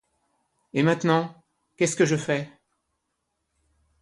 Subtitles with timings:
[0.73, 1.43] Et maintenant,
[1.77, 2.49] qu’est-ce que je fais?